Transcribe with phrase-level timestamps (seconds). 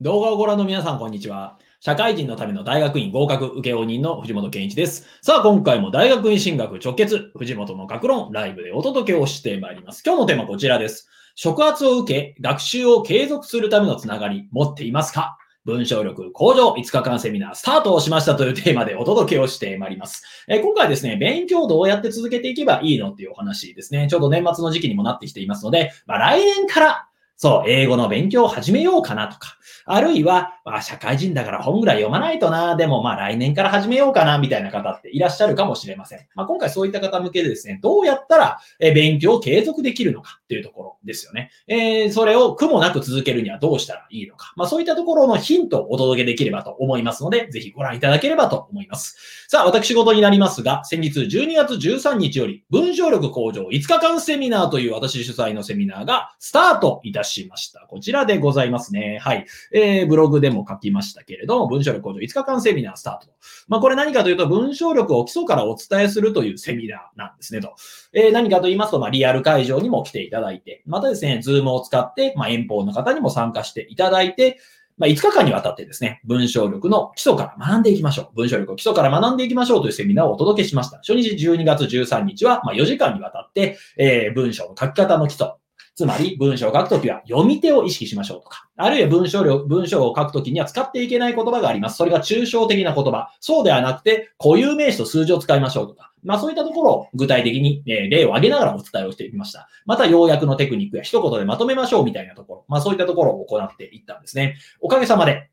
[0.00, 1.56] 動画をご覧の皆さん、こんにちは。
[1.78, 5.06] 社会人のための大学院合格請負人の藤本健一です。
[5.22, 10.02] さあ、今回も大学院進学直結、藤本の学論、ライブでお届けをしてまいります。
[10.04, 11.08] 今日のテーマはこちらです。
[11.36, 15.38] 触発を受け、学習を継続するためのつながり、持っていますか？
[15.64, 20.24] 文章力向上5日間セミナースタートをしましたというテーマでお届けをしてまいります。
[20.48, 24.08] えー今回ですね、勉強をどうやって続けていけばいいのっていうお話ですね。
[24.10, 36.26] ちょうど年末の時期にもなってきていますので、まあ、来年からそう、英語の勉強を始めようかなとか、あるいは、まあ、社会人だから本ぐらい読まないとな、でもまあ来年から始めようかな、みたいな方っていらっしゃるかもしれません。
[36.34, 41.50] まあ、今回そういった方向けでですね、どうやったら勉強を継続できるのかっていうところですよね。
[41.66, 44.52] えーそれを苦もなく続けるにはどうしたらいいのか。
[44.56, 49.16] まあ、そういったところのヒントをお届けできればと思いますので、ぜひご覧いただければと思います。
[49.48, 57.80] さあ、私事になりますが、先日12月13日より文章力向上5日間セミナーという私主催のセミナーがスタートいたしました。
[57.88, 59.18] こちらでございますね。
[59.20, 59.46] はい。
[59.72, 63.32] えーブログでも書きましたけれども、文章力向上5日間セミナースタート。
[63.68, 67.74] まあ、これ何かというと、文章力を基礎からお伝えするというセミナーなんですねと。
[68.12, 74.58] えー何かと言いますと、まあ、リアル会場にも来ていただいて、またですね、 Zoom を使って、まあ、遠方の方にも参加していただいて、
[74.96, 78.36] まあ、5日間にわたってですね、文章力の基礎から学んでいきましょう。
[78.36, 80.98] 文章力を基礎から学んでいきましょうというセミナーをお届けしました。
[80.98, 85.63] 初日12月13日は、ま、4時間にわたって、えー文章の書き方の基礎。
[85.96, 91.96] つまり、文章を書くときは読み手を意識しましょうとか、あるいは文章量、文章を書くときには使っていけない言葉があります。
[91.96, 93.30] それが抽象的な言葉。
[93.38, 99.68] そうではなくて、固有名詞と数字を使いましょうとか、まあそういったところを具体的に、え例を挙げながらお伝えをしていきました。
[99.86, 102.64] また、要約のテクニックや一言でまとめましょうみたいなところ。
[102.66, 104.56] まあそういったところを行っていったんですね。
[104.80, 105.50] おかげさまで、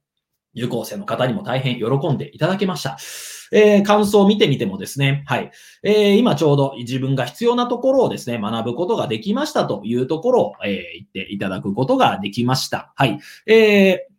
[0.56, 2.98] 受講生の方にも大変喜んでいただけました。
[3.54, 5.52] えー感想を見てみてもですね、はい。
[5.84, 12.94] えー今ちょうど自分が必要なところをですね、学ぶことができましたというところを、えー言っていただくことができました。
[12.96, 13.20] はい。
[13.48, 14.11] えー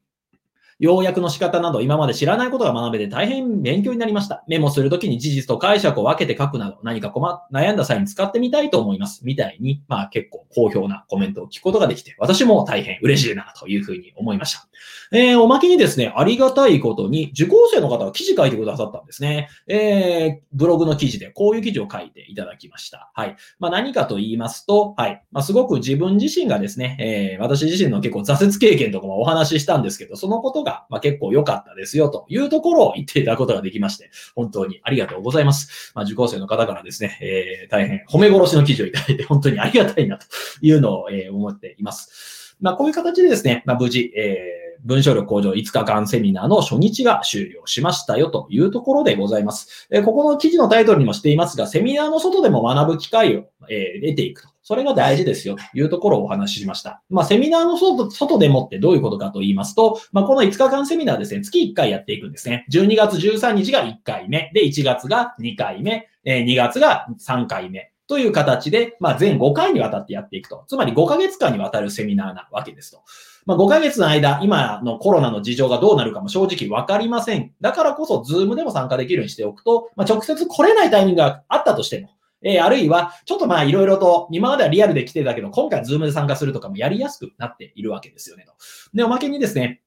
[0.82, 4.42] 要約の仕方など今まで知らないことが学べて大変勉強になりました。
[4.48, 9.24] メモするときに事実と解釈を分けて書くなど何か困悩んだ際に使ってみたいと思います。
[9.24, 14.66] みたいに、まあ結構好評なコメントを聞くことができて、私も大変嬉しいなというふうに思いました。
[15.12, 19.48] えーおまけにですね、ありがたいことに受講生の方が記事書いてくださったんですね。
[19.68, 23.12] えーブログの記事でこういう記事を書いていただきました。
[23.14, 23.36] はい。
[23.60, 25.22] まあ何かと言いますと、はい。
[25.30, 35.92] まあすごく自分自身がですね、えー私自身の結構挫折経験とかもお話ししたんですけど、そのことが、まあ、結構良かったですよというところを言っていただくことができまして、本当にありがとうございます。
[35.94, 40.26] まあ受講生の方からですね、えー大変褒め殺しの記事をいただいて本当にありがたいなと
[40.60, 42.56] いうのを、えー思っています。
[42.60, 49.88] まあこういう形でですね、まあ無事、えー文章力向上5日間セミナーの初日が終了しましたよというところでございます。
[49.90, 54.48] えここの記事のタイトルにもしていますが、セミナーの外でも学ぶ機会を、えー得ていくと。
[54.64, 57.02] それが大事ですよというところをお話ししました。
[57.10, 62.64] まあ、セミナーの外外でもってどういうことかと言いますと、まあ、この5日間セミナーですね、月1回やっていくんですね。
[62.70, 67.92] 12月13日が1回目、で、1月が2回目、え2月が3回目。
[68.06, 70.64] という形で、まあ、全5回にわたってやっていくと。
[70.68, 73.02] つまり5ヶ月間にわたるセミナーなわけですと。
[73.44, 77.52] まあ、5ヶ月の間、今のコロナの事情がどうなるかも正直わかりません。
[77.60, 82.10] だからこそ、 Zoom でも参加できるようにしておくと、まあ、直接来れないタイミングがあったとしても、
[82.42, 88.52] えーあるいは、ちょっとまあいろいろと、今まではリアルで来てたけど、今回 Zoom で参加するとかもやりやすくなっているわけですよねと。
[88.94, 89.80] で、おまけにですね、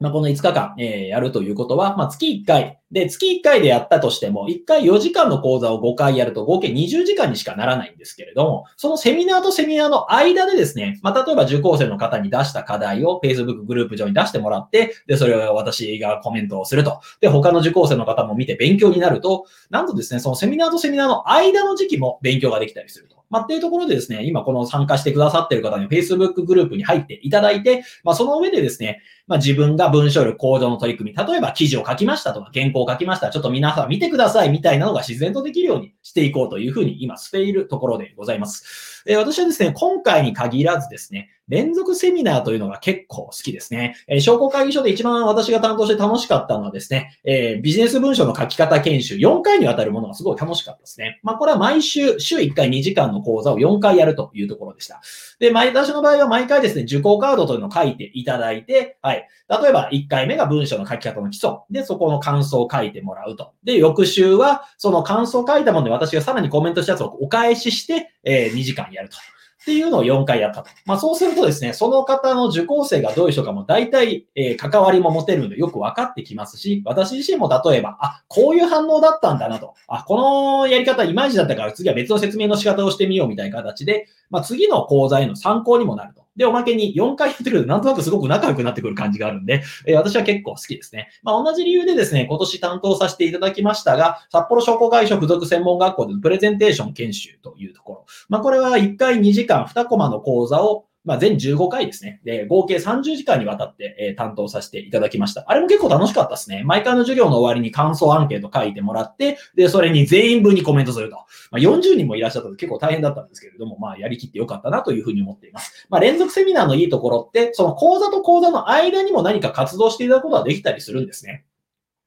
[0.00, 2.78] まあ、この5日間、えーやるということは、まあ、月1回。
[2.94, 17.00] で、月1回でやったとしても、1回4時間の講座を5回やると合計20時間にしかならないんですけれども、そのセミナーとセミナーの間でですね、まあ、例えば受講生の方に出した課題を Facebook グループ上に出してもらって、で、それを私がコメントをすると。
[17.20, 23.14] で、他の受講生の方も見て勉強になると、なんとですね、そのセミナーとセミナーの間の時期も勉強ができたりすると。
[23.34, 39.02] まあ、っていうところでですね、今この参加してくださっている方に Facebook グループに入っていただいて、まあ、その上でですね、まあ、自分が文章力向上の取り組み、例えば記事を書きましたとか、原稿を書きました、ちょっと皆さん見てくださいみたいなのが自然とできるようにしていこうというふうに今しているところでございます。
[39.06, 43.96] え私はですね、今回に限らずですね、連続セミナーというのが結構好きですね。
[44.08, 51.20] えー商工会議所で一番私が担当して楽しかったのはですね、えービジネス文書の書き方研修4回にわたるものがすごい楽しかったですね。
[51.22, 55.00] まあこれは毎週、週1回2時間の講座を4回やるというところでした。
[55.38, 59.28] で、毎私の場合は毎回ですね、受講カードというのを書いていただいて、はい。
[59.48, 61.50] 例えば1回目が文章の書き方の基礎。
[61.70, 63.52] で、そこの感想を書いてもらうと。
[63.64, 69.16] で、翌週はその感想を書いたもので私がさらにコメントしたやつをお返しして、えー2時間やると。
[69.64, 70.68] っていうのを4回やったと。
[70.84, 79.74] まあそうするとですね、その方の受講生がどういう人かも大体、えー関わりも持てるのでよく分かってきますし、私自身も例えば、あ、こういう反応だったんだなと。
[79.88, 86.23] あ、このやり方いまいちだったから次は別の説明の仕方をしてみようみたいな形で、まあ次の講座への参考にもなると。
[86.36, 91.08] で、おまけに4回やってくるとなんとなくすごく仲良くなってくる感じがあるんで、えー、私は結構好きですね。
[91.22, 98.06] まあ、同じ理由でですね、今年担当させていただきましたが、札幌商工会所附属専門学校でのプレゼンテーション研修というところ。
[98.28, 102.20] まあ、これは1回2時間2コマの講座をまあ、全15回ですね。
[102.24, 105.44] で、合計30時間にわたって、えー、担当させていただきました。
[105.46, 106.62] あれも結構楽しかったですね。
[106.64, 111.16] 毎回の授業の終わりに感想アンケート書いてもらって、で、それに全員分にコメントすると。
[111.50, 115.86] まあ、40人もいらっしゃったので結構大変だったんですけれども、まあ、やりきってよかったなというふうに思っています。
[115.90, 121.44] まあ、連続セミナーのいいところって、その講座と講座の間にも何か活動していただくことができたりするんですね。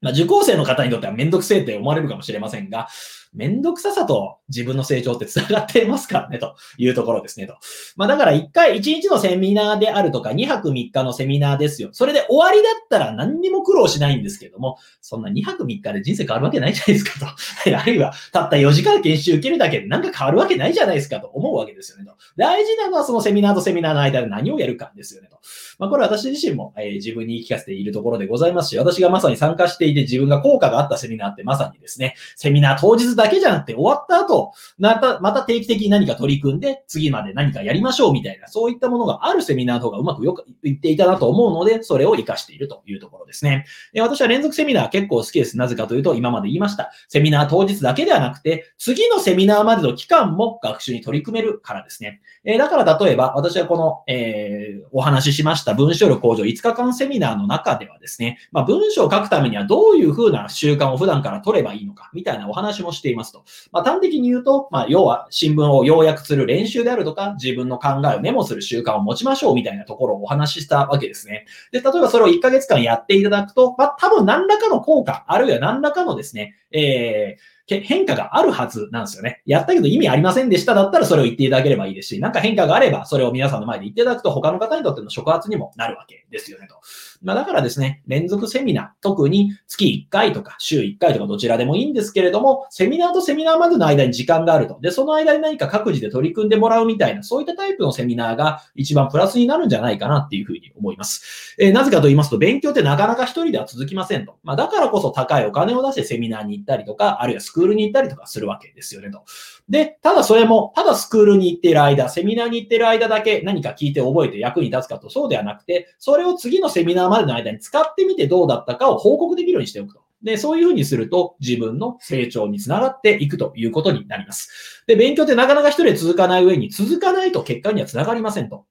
[0.01, 2.87] まあ、受講生の方にとってはめんどくせえって思われるかもしれませんが、
[3.33, 7.55] めんどくささと自分の成長って繋がってますからね、というところですね、と。
[7.95, 11.89] まあだから1回、1日のセミナーであるとか、2泊3日のセミナーですよ。
[11.91, 17.25] それで終わりだったら何にも苦労しないんですけども、そんな2泊3日で人生変わるわけないじゃないですか、と。
[17.77, 22.13] あるいは、たった4時間研修受けるだけでなんか変わるわけないじゃないですか、と思うわけですよね、と。
[22.35, 25.37] 大事なのはそのセミナーとセミナーの間で何をやるかですよね、と。
[25.79, 43.65] まあこれ私自身も、えー、自分に言い聞かせているところでございますし、私がまさに参加していて自分が効果があったセミナーってまさにですね、セミナー当日だけじゃなくて終わった後、また、また定期的に何か取り組んで、次まで何かやりましょうみたいな、そういったものがあるセミナーの方がうまくよく言っていたなと思うので、それを活かしているというところですね。
[43.93, 45.57] で私は連続セミナー結構好きです。
[45.57, 46.91] なぜかというと、今まで言いました。
[47.09, 52.21] セミナー当日だけではなくて、次のセミナーまでの期間も学習に取り組めるからですね。
[52.43, 63.43] えだから例えば、私はこの、えー、お話ししました文章力向上5日間セミナーの中ではですね、まあ、文章を書くためにはどういうふうな習慣を普段から取ればいいのか、みたいなお話もしてていますと。
[63.71, 71.45] まあ、端的に言うと、まあ、要は新聞を要約する練習であるとか、自分の考えをメモする習慣を持ちましょうみたいなところをお話ししたわけですね。
[71.71, 79.41] で、例えばそれを1ヶ月間やっていただくと、まあ、多分何らかの効果、あるいは何らかのですね、えー、変化があるはずなんですよね。
[79.45, 86.75] やったけど意味ありませんでしただったらそれを言っていただければいいですし、なんか変化があればそれを皆さんの前で言っていただくと他の方にとっての触発にもなるわけですよねと。
[87.21, 94.79] まあ、だからですね、連続セミナー、特に月1回とか週1回とかどちらでもいいんですけれども、セミナーとセミナーまでの間に時間があると。
[94.81, 101.55] で、その間に何か各自で取り組んでもらうみたいな、そういったタイプのセミナーが一番プラスになるんじゃないかなっていうふうに思います。
[101.59, 104.37] えー、なぜかと言いますと、勉強ってなかなか一人では続きませんと。
[104.43, 109.23] まあ、だからこそ高いお金を出してセミナーに行ったりとか、あるいはスクールに行ったりとかするわけですよねと。
[109.69, 120.01] で、ただそれも、ただスクールに行っている間、セミナーに行っている間だけ何か聞いて覚えて役に立つかと、そうではなくて、それを次のセミナーまでの間に使ってみてどうだったかを報告できるようにしておくと。
[120.23, 124.83] で、そういうふうにすると自分の成長につながっていくということになります。
[124.87, 128.65] で、勉強ってなかなか一人で続かない上に続かないと結果にはつながりませんと。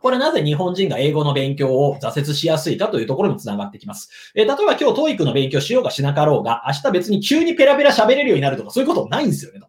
[0.00, 4.32] これなぜ日本人が英語の勉強を挫折しやすいかというところにもつながってきます。
[4.34, 9.68] えー、例えば今日 TOEIC の勉強しようがしなかろうが、明日別に急にペラペラ喋れるようになるとかそういうことないんですよねと。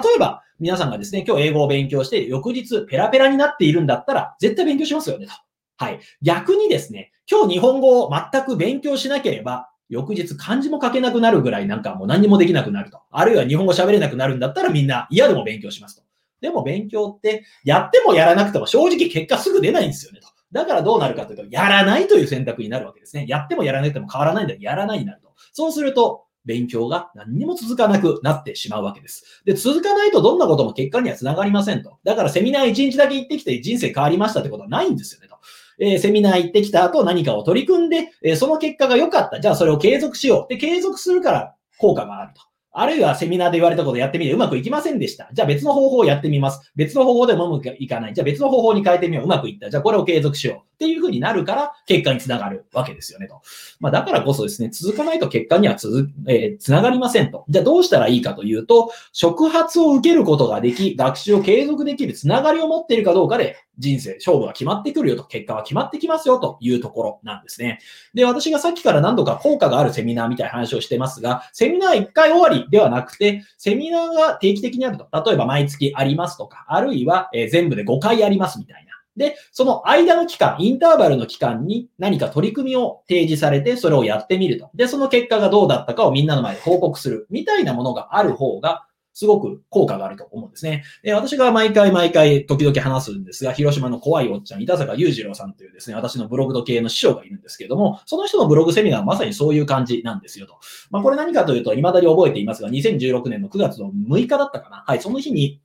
[0.00, 5.32] 例えば、皆さんがですね、今日英語を勉強して、翌日ペラペラになっているんだったら、絶対勉強しますよねと。
[5.76, 6.00] はい。
[6.22, 13.00] 逆にですね、今日日本語を全く勉強しなければ、翌日漢字も書けなくなるぐらいなんかもう何もできなくなると。
[13.10, 16.02] あるいは日本語喋れなくなるんだったらみんな嫌でも勉強しますと。
[16.40, 20.28] でも勉強ってやってもやらなくても正直結果すぐ出ないんですよねと。
[20.50, 23.26] だからどうなるかというと、やらないという選択になるわけですね。
[23.28, 25.32] やってもやらなくても変わらないんだやらないになると。
[25.52, 29.42] そうすると、勉強が何にも続かなくなってしまうわけです。
[29.44, 31.98] で、続かないとどんなことも結果にはつながりませんと。
[32.04, 35.36] だからセミナー1日だけ行ってきて人生変わりましたってことはないんですよねと。
[35.84, 39.40] えー、セミナー行ってきた後何かを取り組んで、えー、その結果が良かった。
[39.40, 40.52] じゃあそれを継続しよう。
[40.52, 42.42] で、継続するから効果があると。
[42.74, 45.28] あるいはセミナーで言われたことやってみてうまくいきませんでした。
[45.32, 46.72] じゃあ別の方法をやってみます。
[46.76, 48.14] 別の方法でもうまくいかない。
[48.14, 49.24] じゃあ別の方法に変えてみよう。
[49.24, 49.68] うまくいった。
[49.70, 50.71] じゃあこれを継続しよう。
[50.82, 53.40] っていう風になるから結果につながるわけですよねと。
[53.78, 57.44] まあだからこそですね、続かないと結果には続、えー、つながりませんと。
[57.48, 67.78] じゃあどうしたらいいかというと、触発を受けることができ、学習を継続できるつながりを持っているかどうかで人生、勝負が決まってくるよと、結果は決まってきますよというところなんですね。
[68.12, 75.06] で、私がさっきから何度か効果があるセミナーみたいな話をしてますが、セミナー1回終わりではなくて、セミナーが定期的にあると。
[75.24, 78.91] 例えば毎月ありますとか、あるいは、え全部で5回ありますみたいな。
[79.16, 84.70] で、その間の期間、インターバルの期間に何か取り組みを提示されて、それをやってみると。
[84.74, 87.26] で、その結果がどうだったかをみんなの前で報告する。
[87.30, 90.84] みたいなものがある方が、すごく効果があると思うんですね。
[91.02, 100.58] で私が毎回毎回時々話すんですが、広島の怖いおっちゃん、板坂裕次郎さんというですね、私のブログと系の師匠がいるんですけれども、その人のブログセミナーはまさにそういう感じなんですよと。
[100.90, 104.84] まあこれ何かというと、未だに覚えていますが、2016年の9月の6日だったかな。
[104.86, 105.60] はい、その日に、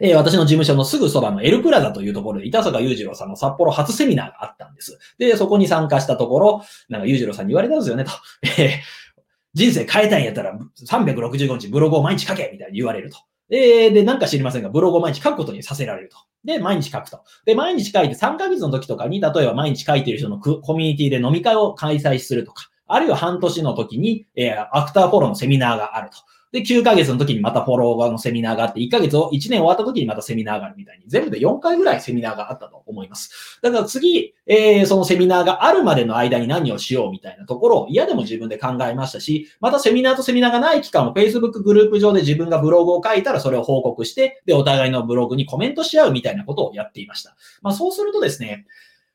[0.00, 4.98] えー、私の事務所のすぐそばのエルプラザというところで、板坂裕次郎さんの札幌初セミナーがあったんです。
[5.18, 8.10] で、そこに参加したところ、なんか裕次郎さんに言われたんですよね、と。
[8.42, 9.08] えー
[9.54, 10.56] 人生変えたいんやったら
[10.86, 13.18] 365日ブログを毎日書けみたいに言われると。
[13.48, 16.18] で、で、なんか知りませんが、ブログを毎日書くことにさせられると。
[16.44, 17.24] で、毎日書くと。
[17.46, 26.18] で、毎日書いて3ヶ月の時とかに、例えば毎日書いてる人のコミュニティで飲み会を開催するとか、あるいは半年の時に、えー、アフターフォローのセミナーがあると。
[26.52, 33.58] で、9ヶ月の時にまたフォロワーのセミナーがあって、1ヶ月を、1年終わった時にまたセミナーがあるみたいに、全部で4回ぐらいセミナーがあったと思います。
[33.62, 47.36] だから次、えー、そのセミナーがあるまでの間に何をしようみたいなところを嫌でも自分で考えましたし、またセミナーとセミナーがない期間も Facebook グループ上で自分がブログを書いたらそれを報告して、で、お互いのブログにコメントし合うみたいなことをやっていました。
[47.60, 48.66] まあそうするとですね、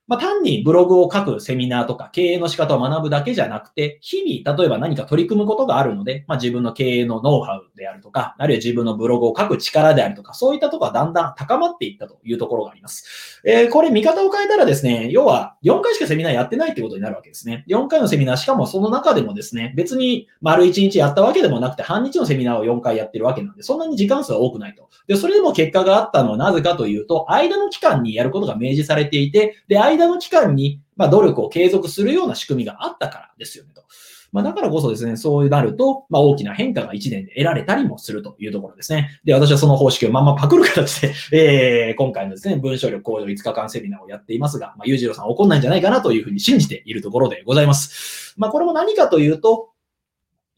[0.08, 13.42] まあ、単にブログを書くセミナーとか経営の仕方を学ぶだけじゃなくて、日々、例えば何か取り組むことがあるので、まあ、自分の経営のノウハウであるとか、あるいは自分のブログを書く力であるとか、そういったところはだんだん高まっていったというところがあります。
[13.46, 17.64] えー、これ見方を変えたらですね、要は4回しかセミナーやってないってことになるわけですね。
[17.68, 24.90] 4回のセミナー、しかもその中でもですね、別に丸1日やったわけでもなくて、半日のセミナーを4回やってるわけなんで、そんなに時間数は多くないと。
[25.08, 33.84] で、それでも結果があったのはなぜかというと、間の期間にやることが明示されていて、で、間の期間にまあ、努力を継続するような仕組みがあったからですよねと。
[34.32, 39.20] まあ、だからこそですね、そうなると、まあ、大きな変化が1年で得られたりもするというところですね。
[39.24, 48.34] で、私はその方式をまんまパクる形で、 えー、今回のですね、文章力向上5日間セミナーをやっていますが、まあ、ゆうじろうさん怒んないんじゃないかなというふうに信じているところでございます。
[48.36, 49.70] まあ、これも何かというと、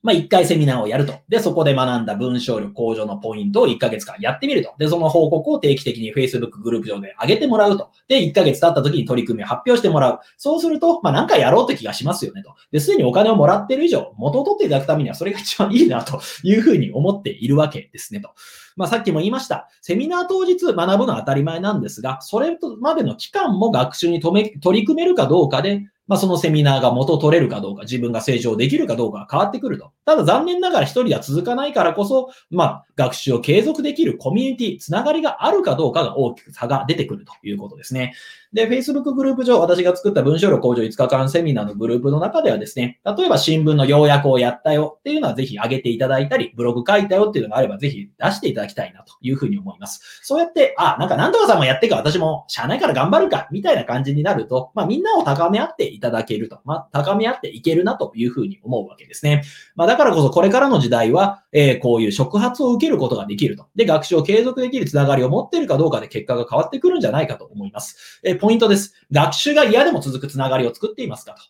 [0.06, 1.16] まあ、1回セミナーをやると。
[1.28, 4.72] で、そこで学んだ文章力向上のポイントを1ヶ月間やってみると。
[4.78, 7.90] で、その報告を定期的に Facebook グループ上で上げてもらうと。
[8.08, 10.20] で、1ヶ月経った時に取り組みを発表してもらう。
[10.38, 12.54] そうすると、まあ、なんかやろうって気がしますよねと。
[12.72, 18.30] で、すでにお金をもらってる以上、元を取っていただくためにはそれが一番いいなと いうふうに思っているわけですねと。
[18.76, 19.70] まあ、さっきも言いました。
[19.82, 29.92] セミナー当日学ぶのは当たり前なんですが、それまでの期間も学習に取り組めるかどうかで、まあ、そのセミナーが元取れるかどうか、自分が成長できるかどうかが変わってくると。
[30.06, 38.14] ただ残念ながら一人では続かないからこそ、まあ、学習を継続できるコミュニティ、つながりがあるかどうかが大きく差が出てくるということですね。
[38.54, 50.22] で、Facebook グループ上、私が作った文章力向上5日間セミナーのグループの中ではですね、例えば新聞の要約をやったよっていうのはぜひ上げていただいたり、ブログ書いたよっていうのがあればぜひ出していただきたいなというふうに思います。
[50.24, 59.44] そうやって、あ、なんかなんとかさんもやってか私も社内から頑張るかみたいな感じになると、まあみんなを高め合っていただけると、まあ高め合っていけるなというふうに思うわけですね。
[59.76, 63.68] まあだからこそこれからの時代は、えー、こういう触発を受けることができると。
[63.76, 68.22] で、学習を継続できるつながりを持っているかどうかで結果が変わってくるんじゃないかと思います。
[68.24, 68.94] えー、ポイントです。
[69.12, 71.42] 学習が嫌でも続くつながりを作っていますかと。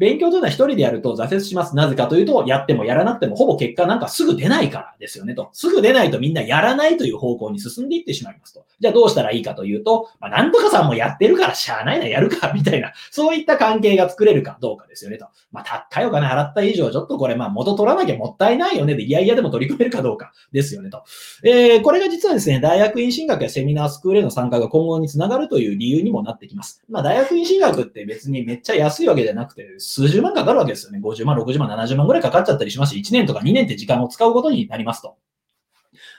[0.00, 1.76] 勉強というのは一人でやると挫折します。
[1.76, 5.50] なぜかというと、やってもやらなくてもほぼ結果なんかすぐ出ないからですよねと。
[5.52, 8.64] すぐ出ないとみんなやらないという方向に進んでいってしまいますと。
[8.80, 15.26] じゃあどうしたらいいかというと、まあ、なんとかさんもやってるからしゃあないな、やるか、みたいな、 そういった関係が作れるかどうかですよねと。
[15.52, 21.02] まあ、高いお金払った以上、ちょっとこれまあ元取らなきゃもったいないよねで、いやいやでも取り組めるかどうかですよねと。
[21.44, 26.82] えー、これが実はですね、大学院進学やセミナースクールへの参加が今後につながるという理由にもなってきます。
[26.88, 31.00] まあ、大学院進学って別にめっちゃ安いわけじゃなくて、数十万かかるわけですよね。
[31.02, 35.16] 50万、60万、70万ぐらいかかっちゃったりしますし、1年とか2年って時間を使うことになりますと。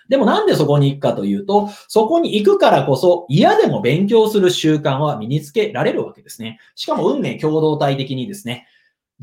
[0.09, 6.59] でもなんでそこに行くかというと、そこに行くからこそ嫌でも勉強する習慣は身につけられるわけですね。
[6.75, 8.67] しかも運命共同体的にですね、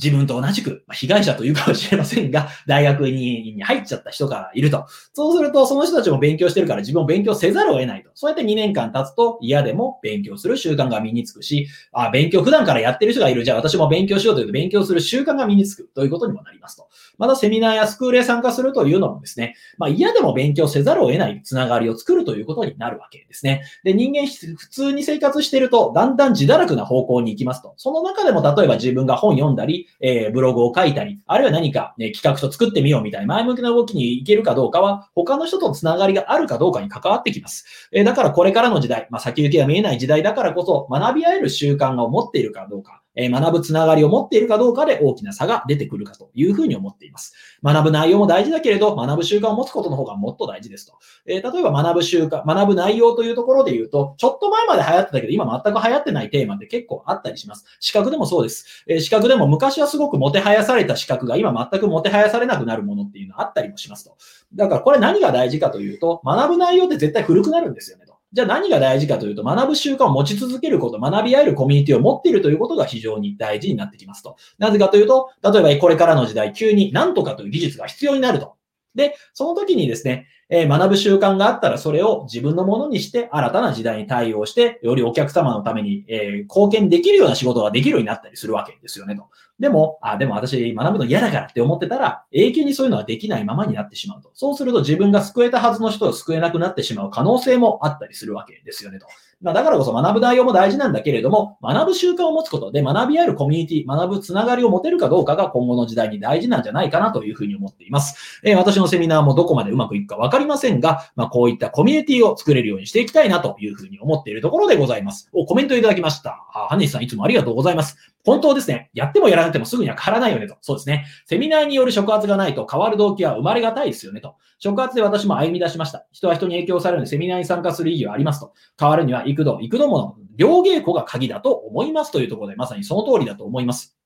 [0.03, 4.87] 自分と同じく、ま被害者というかもしれませんが、大学に入っちゃった人がいると。
[5.13, 8.11] そうすると、その人たちも勉強してるから自分も勉強せざるを得ないと。
[8.15, 13.45] そうやって2年間経つと嫌でも勉強する習慣が身につくし、あ、勉強普段からやってる人がいる。
[13.45, 16.87] じゃあ私も勉強しようというと勉強する習慣が身につくということにもなりますと。
[17.19, 23.65] またセミナーやスクールへ参加するというのもですね、まあ嫌でも勉強せざるを得ないつながりを作るということになるわけですね。
[23.83, 27.75] で、人間普通に生活してると、だんだん自堕落な方向に行きますと。
[27.77, 37.89] その中でも例えば自分が本読んだり、えー、ブログを書いたり、あるいは何か、ね、企画書作ってみようみたいな前向きな動きに行けるかどうかは、他の人とのつながりがあるかどうかに関わってきます。
[37.93, 47.35] えー、だからこれからの時代、まあ先行きが見えない時代だからこそ、学び合える習慣を持っているかどうか、え学ぶつながりを持っているかどうかで大きな差が出てくるかというふうに思っています。
[47.65, 50.95] 学ぶ内容も大事だけれど、学ぶ習慣を持つことの方がもっと大事ですと。
[51.27, 57.65] えー、例えば学ぶ習慣、学ぶ内容というところで言うと、ちょっと前まで流行ってたけど、今全く流行ってないテーマって結構あったりします。
[57.81, 58.85] 資格でもそうです。
[58.87, 64.17] えー、資格でも昔はすごくもてはやされた資格が今全くもてはやされなくなるものっていうのはあったりもしますと。
[64.55, 68.08] だからこれ何が大事かというと、学ぶ内容って絶対古くなるんですよね。
[68.33, 74.37] じゃあ何が大事かというと、学ぶ習慣を持ち続けること、学び合えるコミュニティを持っているということが非常に大事になってきますと。
[74.59, 78.55] なぜかというと、例えばこれからの時代、急に何とかという技術が必要になると。
[78.95, 89.29] で、その時にですね、えー、学ぶ習慣があったらそれを自分のものにして新たな時代に対応して、よりお客様のために、えー、貢献できるような仕事ができるようになったりするわけですよねと。
[89.59, 94.31] でも、あ、でも私学ぶの嫌だからって思ってたら、永久にそういうのはできないままになってしまうと。
[94.35, 99.07] そうすると自分が救えたはずの人を救えなくなってしまう可能性もあったりするわけですよねと。
[99.41, 108.41] まあ、だからこそ学ぶ内容も大事なんだけれども、学ぶ習慣を持つことで学び合えるコミュニティ、学ぶつながりを持てるかどうかが今後の時代に大事なんじゃないかなというふうに思っています。
[108.43, 115.29] えー、私のセミナーもどこまでうまくいくかわかりませんが、まあ、こういったコミュニティを作れるようにしていきたいなというふうに思っているところでございます。
[115.33, 116.45] お、コメントいただきました。
[116.53, 117.97] あ、ハニスさんいつもありがとうございます。
[118.25, 118.91] 本当ですね。
[118.93, 120.57] やってもやらなくてもすぐには変わらないよねと。
[120.61, 121.07] そうですね。
[121.25, 124.35] セミナーによる触発がないと変わる動機は生まれがたいですよねと。
[124.59, 126.07] 触発で私も歩み出しました。
[126.13, 128.53] 人は人に影響されるのでセミナーに参加する意義はありますと。
[128.79, 133.97] 変わるには幾度、幾度もの両稽古が鍵だと思いますというところで、まさにその通りだと思います。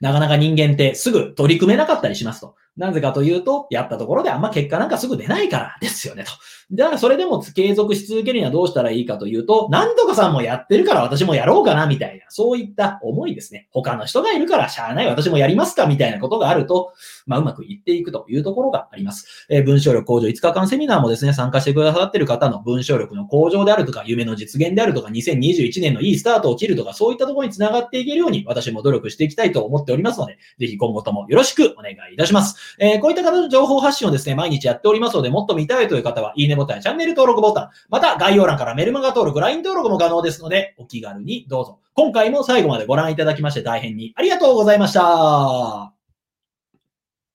[0.00, 2.54] なかなか人間ってすぐ取り組めなかったりしますと。
[2.76, 6.30] なぜかというと、やったところであんま結果なんかすぐ出ないからですよね、と。
[6.72, 13.68] だからそれでも継続し続けるにはどうしたらいいかというと、何とかさんもやってるから私もやろうかな、みたいな、そういった思いですね。
[13.72, 16.92] 他の人がいるからしゃあない、私もやりますか、みたいなことがあると、
[17.26, 19.46] まあ、うまくいっていくというところがあります。
[19.50, 32.59] えー、文章力向上5日間セミナーもですね、参加してくださってる方の文章力の向上であるとか、夢の実現であるとか、2021年のいいスタートを切るとか、そういったところにつながっていけるように、私も努力していきたいと思っておりますので、ぜひ今後ともよろしくお願いいたします。
[32.78, 41.78] えー、こういった方の情報発信をですね、毎日やっておりますので、もっと見たいという方は、いいねボタンやチャンネル登録ボタン、また概要欄からメルマガ登録、LINE 登録も可能ですので、お気軽にどうぞ。
[41.94, 45.99] 今回も最後までご覧いただきまして大変にありがとうございました。